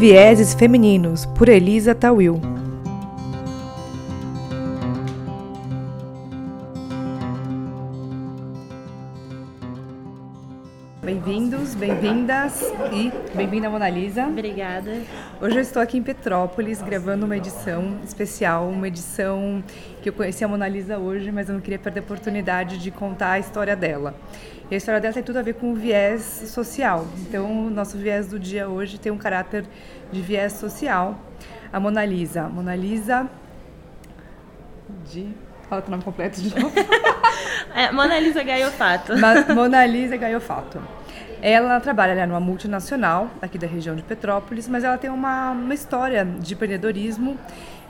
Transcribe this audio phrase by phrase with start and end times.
[0.00, 2.40] Vieses Femininos, por Elisa Tawil.
[11.80, 12.60] Bem-vindas
[12.92, 14.26] e bem-vinda Mona Lisa.
[14.26, 15.00] Obrigada.
[15.40, 19.64] Hoje eu estou aqui em Petrópolis gravando uma edição especial, uma edição
[20.02, 22.90] que eu conheci a Mona Lisa hoje, mas eu não queria perder a oportunidade de
[22.90, 24.14] contar a história dela.
[24.70, 27.06] E a história dela tem tudo a ver com o viés social.
[27.20, 29.64] Então, o nosso viés do dia hoje tem um caráter
[30.12, 31.18] de viés social.
[31.72, 32.42] A Mona Lisa.
[32.42, 33.26] Mona Lisa
[35.10, 35.28] de...
[35.66, 36.74] Fala o nome completo de novo.
[37.74, 39.14] é, Mona Lisa Gaiofato.
[39.54, 40.99] Mona Lisa Gaiofato.
[41.42, 45.74] Ela trabalha né, numa multinacional aqui da região de Petrópolis, mas ela tem uma, uma
[45.74, 47.38] história de empreendedorismo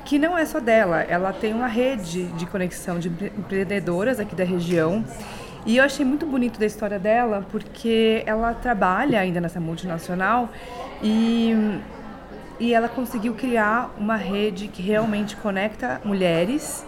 [0.04, 1.02] que não é só dela.
[1.02, 5.04] Ela tem uma rede de conexão de empreendedoras aqui da região
[5.66, 10.48] e eu achei muito bonito da história dela, porque ela trabalha ainda nessa multinacional
[11.02, 11.54] e,
[12.58, 16.84] e ela conseguiu criar uma rede que realmente conecta mulheres,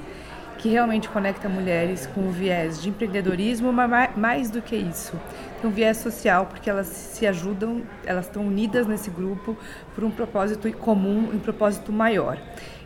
[0.63, 5.21] que realmente conecta mulheres com o viés de empreendedorismo, mas mais do que isso,
[5.61, 9.59] tem um viés social, porque elas se ajudam, elas estão unidas nesse grupo
[9.93, 12.39] por um propósito comum, um propósito maior.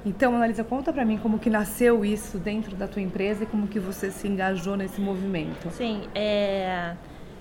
[0.07, 3.67] Então, Analisa, conta para mim como que nasceu isso dentro da tua empresa e como
[3.67, 5.71] que você se engajou nesse movimento.
[5.73, 6.95] Sim, é...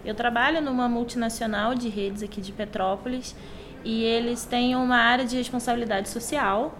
[0.04, 3.34] eu trabalho numa multinacional de redes aqui de Petrópolis
[3.86, 6.78] e eles têm uma área de responsabilidade social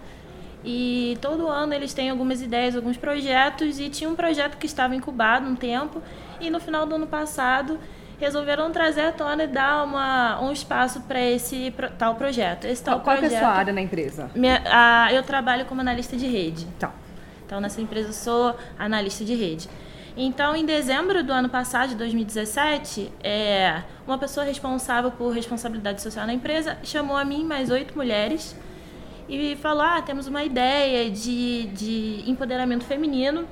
[0.68, 4.96] e todo ano eles têm algumas ideias, alguns projetos e tinha um projeto que estava
[4.96, 6.02] incubado um tempo
[6.40, 7.78] e no final do ano passado
[8.18, 12.64] resolveram trazer à tona e dar uma, um espaço para esse pro, tal projeto.
[12.64, 14.28] Esse tal Qual projeto, é a sua área na empresa?
[14.34, 16.66] Minha, a, eu trabalho como analista de rede.
[16.80, 16.92] Tá.
[17.44, 19.68] Então, nessa empresa eu sou analista de rede.
[20.16, 26.26] Então, em dezembro do ano passado, de 2017, é, uma pessoa responsável por responsabilidade social
[26.26, 28.56] na empresa chamou a mim mais oito mulheres
[29.28, 33.46] e falou: Ah, temos uma ideia de, de empoderamento feminino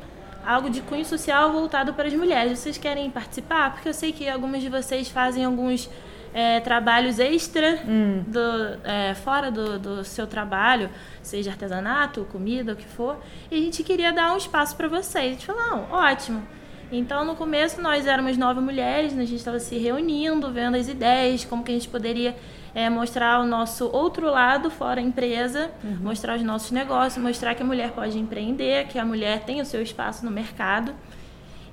[0.46, 2.58] algo de cunho social voltado para as mulheres.
[2.58, 3.72] Vocês querem participar?
[3.72, 5.88] Porque eu sei que algumas de vocês fazem alguns
[6.32, 8.24] é, trabalhos extra hum.
[8.26, 8.40] do,
[8.84, 10.90] é, fora do, do, seu trabalho,
[11.22, 13.18] seja artesanato, comida, o que for.
[13.50, 15.24] E a gente queria dar um espaço para vocês.
[15.24, 16.46] A gente falou, não, ótimo.
[16.92, 19.22] Então, no começo, nós éramos nove mulheres, né?
[19.22, 22.36] a gente estava se reunindo, vendo as ideias, como que a gente poderia
[22.74, 25.98] é, mostrar o nosso outro lado fora a empresa, uhum.
[26.02, 29.64] mostrar os nossos negócios, mostrar que a mulher pode empreender, que a mulher tem o
[29.64, 30.94] seu espaço no mercado.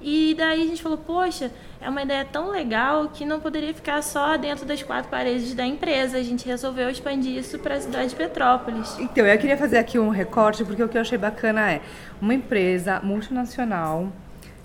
[0.03, 4.01] E daí a gente falou, poxa, é uma ideia tão legal que não poderia ficar
[4.01, 6.17] só dentro das quatro paredes da empresa.
[6.17, 8.97] A gente resolveu expandir isso para a cidade de Petrópolis.
[8.99, 11.81] Então, eu queria fazer aqui um recorte, porque o que eu achei bacana é
[12.19, 14.11] uma empresa multinacional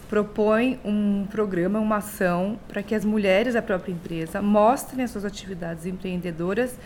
[0.08, 5.24] propõe um programa, uma ação para que as mulheres da própria empresa mostrem as suas
[5.24, 6.78] atividades empreendedoras.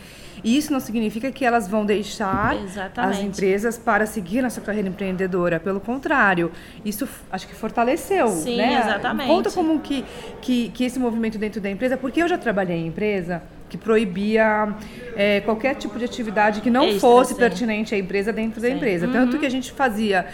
[0.43, 3.19] E isso não significa que elas vão deixar Exatamente.
[3.19, 5.61] as empresas para seguir na sua carreira empreendedora.
[5.61, 6.51] Pelo contrário,
[6.83, 8.29] isso acho que fortaleceu.
[8.29, 8.81] Sim, né?
[8.81, 9.29] exatamente.
[9.29, 10.05] Conta como que,
[10.41, 14.75] que, que esse movimento dentro da empresa, porque eu já trabalhei em empresa que proibia
[15.15, 17.39] é, qualquer tipo de atividade que não Extra, fosse sim.
[17.39, 18.69] pertinente à empresa dentro sim.
[18.69, 19.07] da empresa.
[19.07, 19.13] Uhum.
[19.13, 20.27] Tanto que a gente fazia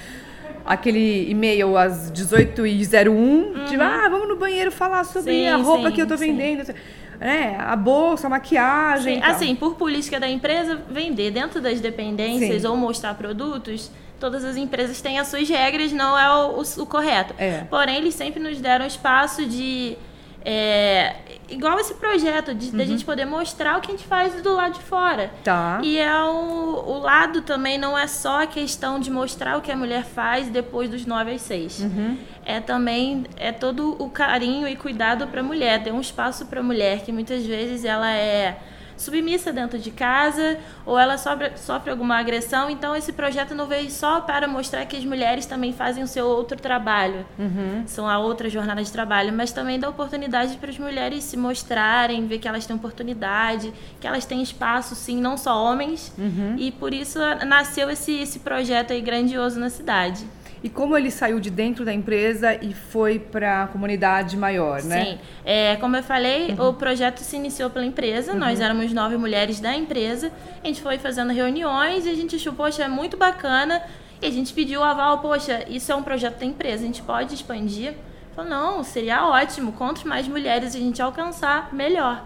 [0.66, 3.64] aquele e-mail às 18h01, uhum.
[3.66, 6.74] tipo, ah, vamos no banheiro falar sobre sim, a roupa sim, que eu tô vendendo.
[7.18, 9.22] É, a bolsa, a maquiagem.
[9.22, 15.00] assim, por política da empresa, vender dentro das dependências ou mostrar produtos todas as empresas
[15.00, 17.34] têm as suas regras, não é o, o, o correto.
[17.38, 17.64] É.
[17.68, 19.96] Porém, eles sempre nos deram espaço de
[20.44, 21.16] é,
[21.48, 22.76] igual esse projeto de uhum.
[22.76, 25.30] da gente poder mostrar o que a gente faz do lado de fora.
[25.44, 25.80] Tá.
[25.82, 29.70] E é o, o lado também não é só a questão de mostrar o que
[29.70, 31.80] a mulher faz depois dos 9 às 6.
[31.80, 32.18] Uhum.
[32.44, 36.60] É também é todo o carinho e cuidado para a mulher, ter um espaço para
[36.60, 38.58] a mulher que muitas vezes ela é
[38.96, 42.70] submissa dentro de casa ou ela sofre, sofre alguma agressão.
[42.70, 46.26] Então, esse projeto não veio só para mostrar que as mulheres também fazem o seu
[46.26, 47.84] outro trabalho, uhum.
[47.86, 52.26] são a outra jornada de trabalho, mas também dá oportunidade para as mulheres se mostrarem,
[52.26, 56.12] ver que elas têm oportunidade, que elas têm espaço, sim, não só homens.
[56.18, 56.56] Uhum.
[56.58, 60.24] E por isso nasceu esse, esse projeto aí grandioso na cidade
[60.66, 65.04] e como ele saiu de dentro da empresa e foi para a comunidade maior, né?
[65.04, 66.70] Sim, é, como eu falei, uhum.
[66.70, 68.38] o projeto se iniciou pela empresa, uhum.
[68.40, 70.32] nós éramos nove mulheres da empresa,
[70.64, 73.80] a gente foi fazendo reuniões e a gente achou, poxa, é muito bacana,
[74.20, 77.02] e a gente pediu o aval, poxa, isso é um projeto da empresa, a gente
[77.02, 77.94] pode expandir?
[78.34, 82.24] Falou, não, seria ótimo, quanto mais mulheres a gente alcançar, melhor.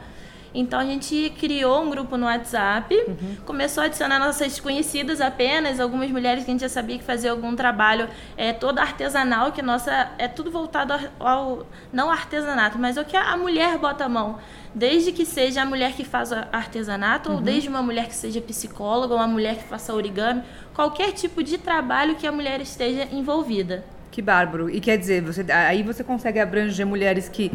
[0.54, 3.36] Então a gente criou um grupo no WhatsApp, uhum.
[3.46, 7.30] começou a adicionar nossas conhecidas apenas, algumas mulheres que a gente já sabia que fazia
[7.30, 12.96] algum trabalho é, todo artesanal, que nossa é tudo voltado ao, ao não artesanato, mas
[12.96, 14.38] o que a mulher bota a mão.
[14.74, 17.36] Desde que seja a mulher que faz artesanato, uhum.
[17.36, 20.42] ou desde uma mulher que seja psicóloga, ou uma mulher que faça origami,
[20.74, 23.84] qualquer tipo de trabalho que a mulher esteja envolvida.
[24.10, 24.68] Que bárbaro.
[24.68, 27.50] E quer dizer, você, aí você consegue abranger mulheres que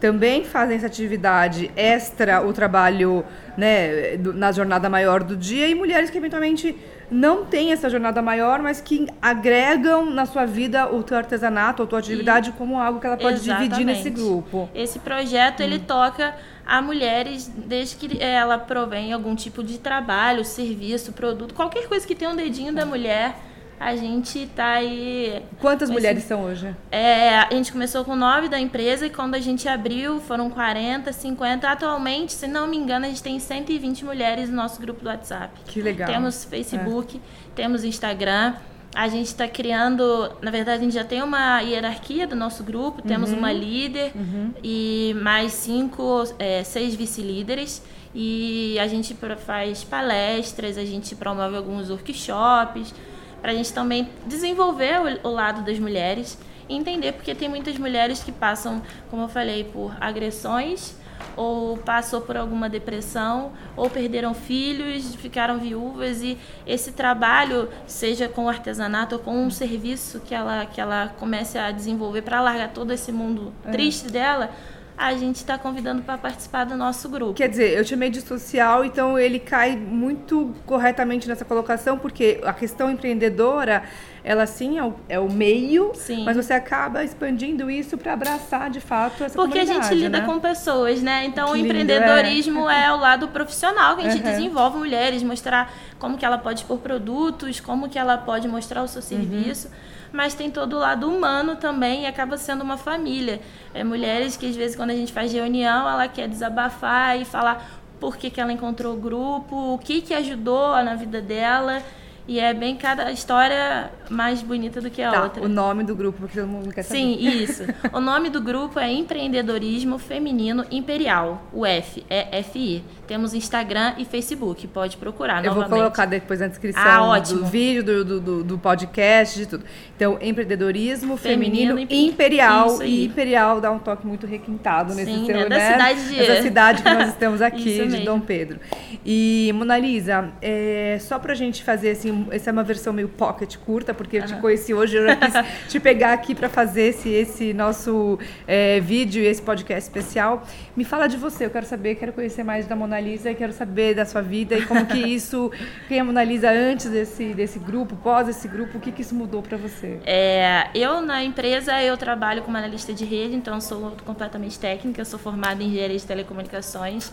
[0.00, 3.24] também fazem essa atividade extra o trabalho
[3.56, 6.76] né, na jornada maior do dia e mulheres que eventualmente
[7.10, 11.88] não têm essa jornada maior, mas que agregam na sua vida o teu artesanato ou
[11.88, 13.70] tua atividade e, como algo que ela pode exatamente.
[13.70, 14.68] dividir nesse grupo.
[14.74, 15.64] Esse projeto hum.
[15.64, 16.34] ele toca
[16.66, 22.14] a mulheres desde que ela provém algum tipo de trabalho, serviço, produto, qualquer coisa que
[22.14, 23.34] tenha um dedinho da mulher
[23.80, 25.42] a gente tá aí.
[25.60, 26.74] Quantas mulheres são hoje?
[26.90, 31.12] É, a gente começou com nove da empresa e quando a gente abriu foram 40,
[31.12, 31.68] 50.
[31.68, 35.52] Atualmente, se não me engano, a gente tem 120 mulheres no nosso grupo do WhatsApp.
[35.66, 36.08] Que legal.
[36.08, 37.20] Temos Facebook, é.
[37.54, 38.54] temos Instagram.
[38.94, 43.02] A gente está criando, na verdade, a gente já tem uma hierarquia do nosso grupo,
[43.02, 43.38] temos uhum.
[43.38, 44.52] uma líder uhum.
[44.64, 47.82] e mais cinco, é, seis vice-líderes.
[48.14, 49.14] E a gente
[49.46, 52.92] faz palestras, a gente promove alguns workshops
[53.40, 56.38] para a gente também desenvolver o, o lado das mulheres
[56.68, 60.96] e entender porque tem muitas mulheres que passam, como eu falei, por agressões
[61.36, 68.48] ou passou por alguma depressão, ou perderam filhos, ficaram viúvas e esse trabalho, seja com
[68.48, 72.92] artesanato ou com um serviço que ela que ela comece a desenvolver para largar todo
[72.92, 73.70] esse mundo é.
[73.70, 74.50] triste dela,
[74.98, 77.34] a gente está convidando para participar do nosso grupo.
[77.34, 82.52] Quer dizer, eu chamei de social, então ele cai muito corretamente nessa colocação, porque a
[82.52, 83.84] questão empreendedora,
[84.24, 86.24] ela sim é o, é o meio, sim.
[86.24, 90.26] mas você acaba expandindo isso para abraçar de fato essa Porque a gente lida né?
[90.26, 91.24] com pessoas, né?
[91.26, 92.86] Então que o empreendedorismo é.
[92.86, 92.92] é.
[92.92, 94.32] o lado profissional que a gente uhum.
[94.32, 98.88] desenvolve mulheres, mostrar como que ela pode expor produtos, como que ela pode mostrar o
[98.88, 99.08] seu uhum.
[99.08, 99.68] serviço.
[99.68, 103.40] Uhum mas tem todo o lado humano também e acaba sendo uma família.
[103.74, 107.80] É, mulheres que às vezes quando a gente faz reunião, ela quer desabafar e falar
[108.00, 111.82] por que, que ela encontrou o grupo, o que, que ajudou na vida dela.
[112.26, 115.42] E é bem cada história mais bonita do que a tá, outra.
[115.42, 117.00] O nome do grupo, porque todo mundo quer saber.
[117.00, 117.62] Sim, isso.
[117.90, 122.84] o nome do grupo é Empreendedorismo Feminino Imperial, o F, é FI.
[123.08, 125.70] Temos Instagram e Facebook, pode procurar Eu novamente.
[125.70, 129.64] vou colocar depois na descrição ah, do vídeo, do, do, do, podcast, de tudo.
[129.96, 132.82] Então, empreendedorismo feminino, feminino imperial.
[132.82, 135.48] E imperial dá um toque muito requintado nesse Sim, seu, né?
[135.48, 136.20] Da cidade de...
[136.20, 138.60] Essa cidade que nós estamos aqui, de Dom Pedro.
[139.02, 143.56] E, Mona Lisa, é, só pra gente fazer assim, essa é uma versão meio pocket
[143.56, 145.32] curta, porque eu te conheci hoje, eu já quis
[145.66, 150.46] te pegar aqui para fazer esse, esse nosso é, vídeo e esse podcast especial.
[150.76, 153.94] Me fala de você, eu quero saber, quero conhecer mais da Mona Lisa, quero saber
[153.94, 155.50] da sua vida e como que isso,
[155.86, 159.02] quem é a Mona Lisa antes desse, desse grupo, pós esse grupo, o que que
[159.02, 160.00] isso mudou para você?
[160.04, 165.18] É, eu na empresa, eu trabalho como analista de rede, então sou completamente técnica, sou
[165.18, 167.12] formada em engenharia de telecomunicações.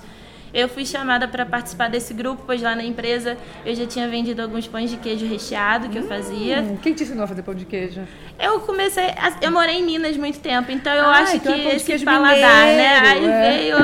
[0.54, 4.42] Eu fui chamada para participar desse grupo, pois lá na empresa eu já tinha vendido
[4.42, 6.78] alguns pães de queijo recheado que hum, eu fazia.
[6.82, 8.02] Quem te ensinou a fazer pão de queijo?
[8.40, 9.06] Eu comecei.
[9.06, 12.06] A, eu morei em Minas muito tempo, então eu ah, acho então que é esse
[12.06, 13.00] paladar, mineiro, né?
[13.00, 13.52] Aí é.
[13.52, 13.78] veio,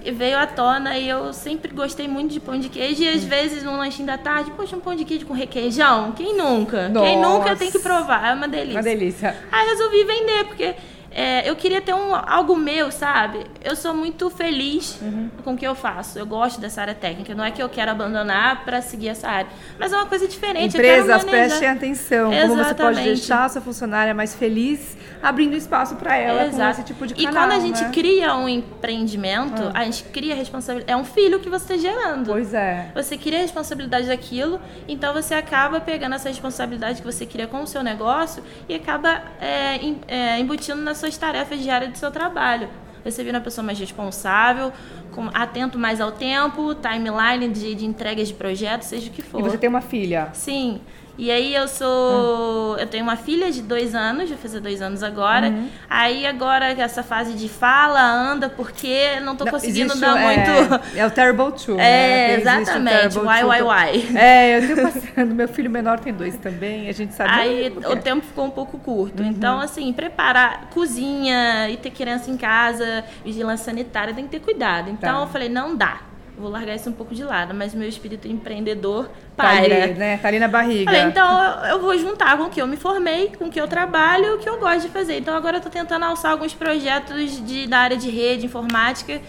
[0.08, 0.12] é.
[0.12, 3.02] veio à tona e eu sempre gostei muito de pão de queijo.
[3.02, 3.28] E às hum.
[3.28, 6.12] vezes num lanchinho da tarde, poxa, um pão de queijo com requeijão?
[6.12, 6.88] Quem nunca?
[6.88, 7.06] Nossa.
[7.06, 8.30] Quem nunca tem que provar?
[8.30, 8.76] É uma delícia.
[8.76, 9.36] Uma delícia.
[9.50, 10.74] Aí resolvi vender, porque
[11.18, 13.44] é, eu queria ter um, algo meu, sabe?
[13.64, 15.28] Eu sou muito feliz uhum.
[15.42, 16.16] com o que eu faço.
[16.16, 17.34] Eu gosto dessa área técnica.
[17.34, 19.50] Não é que eu quero abandonar para seguir essa área.
[19.80, 20.76] Mas é uma coisa diferente.
[20.76, 22.32] Empresas, prestem atenção.
[22.32, 22.48] Exatamente.
[22.48, 26.62] Como você pode deixar a sua funcionária mais feliz, abrindo espaço para ela Exato.
[26.62, 27.32] com esse tipo de canal.
[27.32, 27.90] E quando a gente né?
[27.92, 29.80] cria um empreendimento, ah.
[29.80, 30.92] a gente cria responsabilidade.
[30.92, 32.30] É um filho que você está gerando.
[32.30, 32.92] Pois é.
[32.94, 37.60] Você cria a responsabilidade daquilo, então você acaba pegando essa responsabilidade que você cria com
[37.60, 42.68] o seu negócio e acaba é, é, embutindo na suas tarefas diárias do seu trabalho.
[43.04, 44.70] Você vira uma pessoa mais responsável,
[45.12, 49.40] com, atento mais ao tempo, timeline de, de entregas de projetos, seja o que for.
[49.40, 50.28] E você tem uma filha?
[50.34, 50.80] Sim.
[51.18, 52.78] E aí eu sou.
[52.78, 55.48] Eu tenho uma filha de dois anos, vai fazer dois anos agora.
[55.48, 55.68] Uhum.
[55.90, 60.24] Aí agora essa fase de fala, anda, porque não tô não, conseguindo existe, dar é,
[60.24, 60.84] muito.
[60.96, 61.74] É o Terrible Two.
[61.74, 62.34] É, né?
[62.36, 63.18] exatamente.
[63.18, 64.16] Why, why, why.
[64.16, 65.34] É, eu tenho passando.
[65.38, 67.30] Meu filho menor tem dois também, a gente sabe.
[67.32, 69.20] Aí o tempo ficou um pouco curto.
[69.20, 69.28] Uhum.
[69.28, 74.88] Então, assim, preparar cozinha e ter criança em casa, vigilância sanitária, tem que ter cuidado.
[74.88, 75.20] Então tá.
[75.22, 76.07] eu falei, não dá
[76.38, 79.76] vou largar isso um pouco de lado, mas meu espírito empreendedor paira.
[79.76, 80.16] Tá ali, né?
[80.18, 80.90] Tá ali na barriga.
[80.90, 83.66] Falei, então eu vou juntar com o que eu me formei, com o que eu
[83.66, 85.18] trabalho e o que eu gosto de fazer.
[85.18, 89.20] Então agora eu tô tentando alçar alguns projetos de, da área de rede, informática,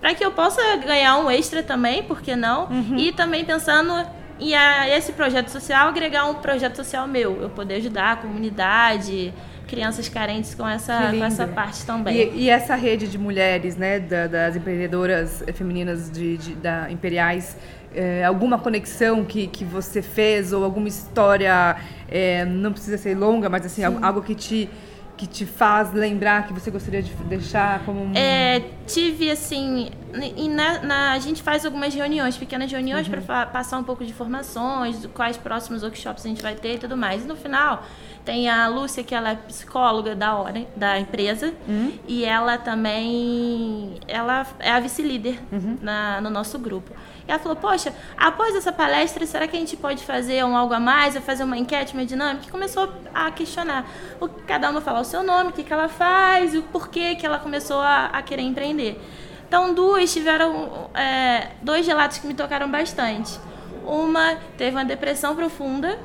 [0.00, 2.66] para que eu possa ganhar um extra também, por que não?
[2.66, 2.96] Uhum.
[2.96, 3.92] E também pensando
[4.40, 9.32] em a esse projeto social agregar um projeto social meu, eu poder ajudar a comunidade,
[9.72, 12.14] crianças carentes com essa, com essa parte também.
[12.14, 17.56] E, e, essa rede de mulheres, né, da, das empreendedoras femininas de, de da Imperiais,
[17.94, 21.76] é, alguma conexão que, que você fez ou alguma história,
[22.06, 23.98] é, não precisa ser longa, mas assim, Sim.
[24.02, 24.68] algo que te
[25.14, 28.12] que te faz lembrar que você gostaria de deixar como um...
[28.12, 29.88] É, tive assim,
[30.36, 33.20] e na, na, a gente faz algumas reuniões, pequenas reuniões uhum.
[33.20, 36.96] para passar um pouco de informações, quais próximos workshops a gente vai ter e tudo
[36.96, 37.24] mais.
[37.24, 37.84] E no final
[38.24, 41.92] tem a Lúcia, que ela é psicóloga da hora, da empresa, uhum.
[42.06, 45.78] e ela também ela é a vice-líder uhum.
[46.22, 46.92] no nosso grupo.
[47.26, 50.72] E ela falou, poxa, após essa palestra, será que a gente pode fazer um algo
[50.72, 52.46] a mais, ou fazer uma enquete, uma dinâmica?
[52.46, 53.86] E começou a questionar.
[54.20, 57.26] O, cada uma falar o seu nome, o que, que ela faz, o porquê que
[57.26, 59.00] ela começou a, a querer empreender.
[59.46, 63.38] Então, duas tiveram é, dois relatos que me tocaram bastante.
[63.84, 65.98] Uma teve uma depressão profunda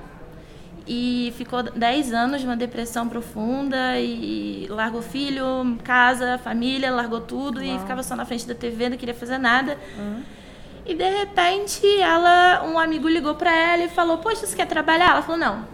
[0.87, 7.75] e ficou 10 anos numa depressão profunda e largou filho, casa, família, largou tudo Uau.
[7.75, 9.77] e ficava só na frente da TV, não queria fazer nada.
[9.97, 10.23] Uhum.
[10.85, 15.11] E de repente, ela, um amigo ligou para ela e falou: "Poxa, você quer trabalhar?"
[15.11, 15.67] Ela falou: "Não".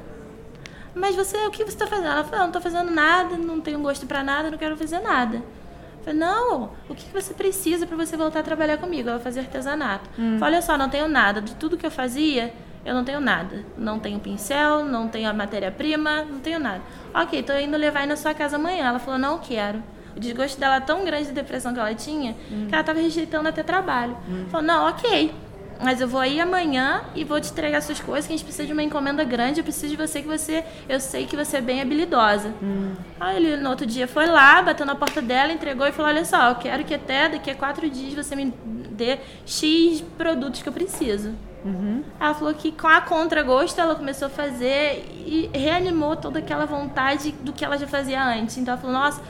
[0.95, 2.07] Mas você, o que você está fazendo?
[2.07, 4.99] Ela falou: "Não, não tô fazendo nada, não tenho gosto para nada, não quero fazer
[4.99, 5.37] nada".
[5.37, 9.07] Eu falei, não, o que você precisa para você voltar a trabalhar comigo?
[9.07, 10.09] Ela fazia artesanato.
[10.19, 10.37] Hum.
[10.37, 11.39] Falei, olha só, não tenho nada.
[11.39, 12.53] De tudo que eu fazia,
[12.85, 13.63] eu não tenho nada.
[13.77, 16.81] Não tenho pincel, não tenho a matéria-prima, não tenho nada.
[17.13, 18.87] Ok, tô indo levar aí na sua casa amanhã.
[18.87, 19.81] Ela falou, não quero.
[20.15, 22.67] O desgosto dela é tão grande de depressão que ela tinha hum.
[22.67, 24.15] que ela estava rejeitando até trabalho.
[24.29, 24.45] Hum.
[24.49, 25.33] Falou, não, ok.
[25.81, 28.65] Mas eu vou aí amanhã e vou te entregar suas coisas, que a gente precisa
[28.65, 30.63] de uma encomenda grande, eu preciso de você que você.
[30.87, 32.53] Eu sei que você é bem habilidosa.
[32.61, 32.93] Hum.
[33.19, 36.23] Aí ele no outro dia foi lá, bateu na porta dela, entregou e falou: Olha
[36.23, 38.53] só, eu quero que até daqui a quatro dias você me
[38.91, 41.33] dê X produtos que eu preciso.
[41.63, 42.03] Uhum.
[42.19, 47.31] Ela falou que com a contragosto ela começou a fazer e reanimou toda aquela vontade
[47.41, 48.57] do que ela já fazia antes.
[48.57, 49.21] Então ela falou: Nossa,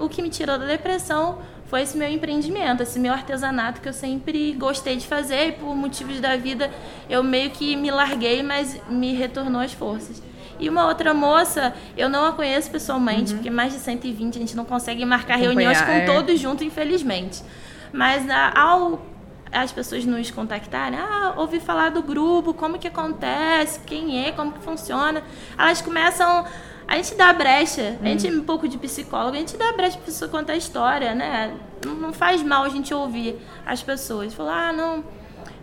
[0.00, 3.92] o que me tirou da depressão foi esse meu empreendimento, esse meu artesanato que eu
[3.92, 6.70] sempre gostei de fazer e por motivos da vida
[7.08, 10.22] eu meio que me larguei, mas me retornou as forças.
[10.58, 13.38] E uma outra moça, eu não a conheço pessoalmente, uhum.
[13.38, 16.04] porque mais de 120 a gente não consegue marcar reuniões com é.
[16.04, 17.42] todos juntos, infelizmente.
[17.92, 19.02] Mas ao
[19.52, 24.52] as pessoas nos contactarem, ah, ouvi falar do grupo, como que acontece, quem é, como
[24.52, 25.22] que funciona,
[25.58, 26.46] elas começam
[26.86, 29.96] a gente dá brecha, a gente é um pouco de psicólogo, a gente dá brecha
[29.96, 31.56] pra pessoa contar a história, né?
[31.84, 34.34] Não, não faz mal a gente ouvir as pessoas.
[34.34, 35.04] Falar, ah, não,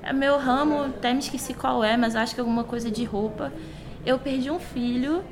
[0.01, 3.03] é meu ramo, até me esqueci qual é, mas acho que é alguma coisa de
[3.03, 3.53] roupa.
[4.05, 5.23] Eu perdi um filho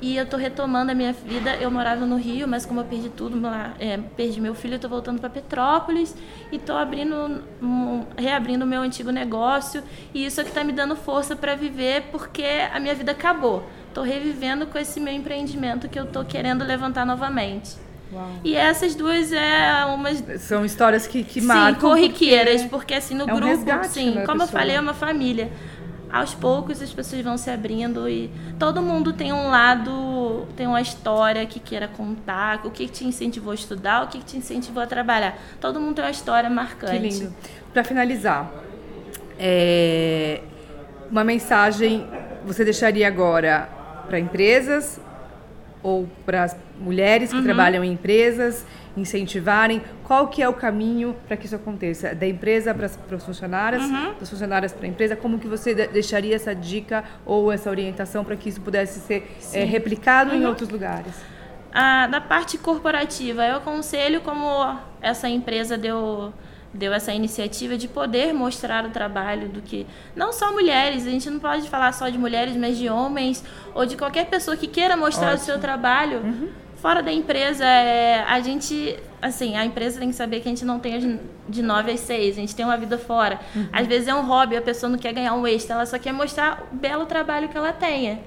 [0.00, 1.56] e eu tô retomando a minha vida.
[1.56, 3.40] Eu morava no Rio, mas como eu perdi tudo,
[3.78, 6.14] é, perdi meu filho, eu tô voltando para Petrópolis
[6.50, 9.82] e tô abrindo, um, reabrindo o meu antigo negócio.
[10.14, 13.62] E isso é que tá me dando força para viver, porque a minha vida acabou.
[13.92, 17.76] Tô revivendo com esse meu empreendimento que eu tô querendo levantar novamente.
[18.12, 18.28] Uau.
[18.42, 23.14] E essas duas é umas são histórias que, que marcam sim, corriqueiras, porque, porque assim
[23.14, 24.42] no é grupo, um sim, como pessoa.
[24.42, 25.50] eu falei, é uma família
[26.12, 30.80] aos poucos as pessoas vão se abrindo e todo mundo tem um lado, tem uma
[30.80, 34.86] história que queira contar, o que te incentivou a estudar, o que te incentivou a
[34.86, 35.38] trabalhar.
[35.60, 36.92] Todo mundo tem uma história marcante.
[36.92, 37.34] Que lindo.
[37.72, 38.50] Para finalizar,
[39.38, 40.42] é...
[41.10, 42.06] uma mensagem
[42.44, 43.68] você deixaria agora
[44.06, 45.00] para empresas
[45.82, 47.44] ou para mulheres que uhum.
[47.44, 49.82] trabalham em empresas incentivarem?
[50.04, 52.14] Qual que é o caminho para que isso aconteça?
[52.14, 54.14] Da empresa para as funcionárias, uhum.
[54.18, 55.16] das funcionárias para a empresa?
[55.16, 59.64] Como que você deixaria essa dica ou essa orientação para que isso pudesse ser é,
[59.64, 60.42] replicado uhum.
[60.42, 61.14] em outros lugares?
[61.72, 66.32] Ah, da parte corporativa, eu aconselho como essa empresa deu
[66.72, 71.28] deu essa iniciativa de poder mostrar o trabalho do que não só mulheres, a gente
[71.28, 74.96] não pode falar só de mulheres, mas de homens ou de qualquer pessoa que queira
[74.96, 75.42] mostrar Ótimo.
[75.42, 76.18] o seu trabalho.
[76.18, 76.48] Uhum.
[76.76, 80.64] Fora da empresa, é, a gente, assim, a empresa tem que saber que a gente
[80.64, 83.38] não tem de 9 às 6, a gente tem uma vida fora.
[83.54, 83.68] Uhum.
[83.70, 86.12] Às vezes é um hobby, a pessoa não quer ganhar um extra, ela só quer
[86.12, 88.20] mostrar o belo trabalho que ela tenha.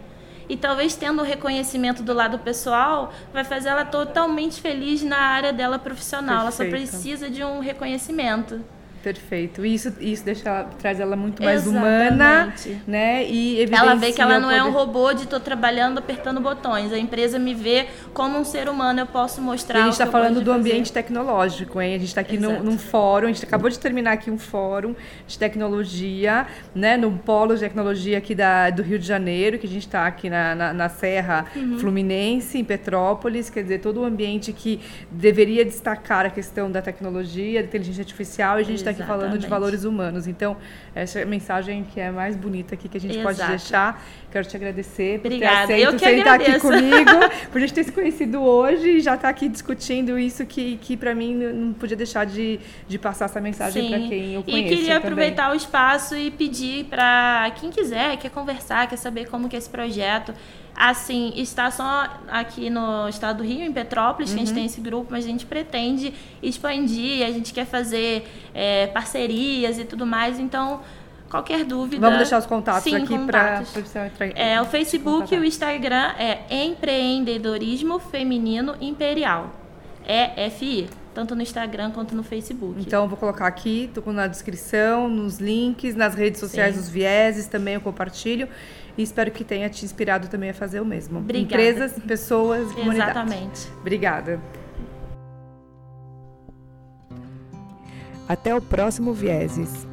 [0.50, 5.54] E talvez tendo o reconhecimento do lado pessoal, vai fazer ela totalmente feliz na área
[5.54, 6.46] dela profissional.
[6.46, 6.74] Perfeito.
[6.74, 8.62] Ela só precisa de um reconhecimento.
[9.04, 9.66] Perfeito.
[9.66, 12.14] Isso, isso deixa, traz ela muito mais Exatamente.
[12.14, 12.54] humana,
[12.88, 13.26] né?
[13.26, 14.60] E ela vê que ela não poder...
[14.60, 16.94] é um robô de estou trabalhando apertando botões.
[16.94, 19.02] A empresa me vê como um ser humano.
[19.02, 19.80] Eu posso mostrar.
[19.80, 21.96] E a gente está falando do ambiente tecnológico, hein?
[21.96, 23.28] A gente está aqui num, num, fórum.
[23.28, 24.96] A gente acabou de terminar aqui um fórum
[25.28, 26.96] de tecnologia, né?
[26.96, 30.30] No polo de tecnologia aqui da, do Rio de Janeiro, que a gente está aqui
[30.30, 31.78] na, na, na Serra uhum.
[31.78, 33.50] Fluminense, em Petrópolis.
[33.50, 34.80] Quer dizer, todo o ambiente que
[35.12, 38.60] deveria destacar a questão da tecnologia, da inteligência artificial.
[38.60, 40.28] E a gente está aqui falando de valores humanos.
[40.28, 40.58] Então,
[40.96, 43.36] essa é a mensagem que é mais bonita aqui que a gente Exato.
[43.36, 44.04] pode deixar.
[44.32, 45.62] Quero te agradecer Obrigada.
[45.62, 47.12] por ter aceito sentar aqui comigo,
[47.52, 50.78] por a gente ter se conhecido hoje e já estar tá aqui discutindo isso que,
[50.78, 54.74] que para mim não podia deixar de, de passar essa mensagem para quem eu conheço.
[54.74, 59.48] E queria aproveitar o espaço e pedir para quem quiser, quer conversar, quer saber como
[59.48, 60.34] que é esse projeto
[60.76, 64.36] assim, está só aqui no estado do Rio, em Petrópolis, uhum.
[64.36, 64.60] que a gente uhum.
[64.62, 69.86] tem esse grupo, mas a gente pretende expandir, a gente quer fazer é, parcerias e
[69.86, 70.82] tudo mais, então
[71.30, 72.02] qualquer dúvida.
[72.02, 73.64] Vamos deixar os contatos sim, aqui para.
[74.36, 79.50] É, o Facebook e o Instagram é Empreendedorismo Feminino Imperial.
[80.06, 82.82] É FI, tanto no Instagram quanto no Facebook.
[82.82, 86.82] Então, vou colocar aqui, tô na descrição, nos links, nas redes sociais, sim.
[86.82, 88.48] os vieses também eu compartilho.
[88.98, 91.20] E espero que tenha te inspirado também a fazer o mesmo.
[91.20, 91.64] Obrigada.
[91.64, 93.12] Empresas, pessoas, comunidade.
[93.12, 93.68] Exatamente.
[93.80, 94.40] Obrigada.
[98.28, 99.93] Até o próximo Vieses.